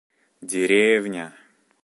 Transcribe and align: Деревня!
Деревня! 0.51 1.31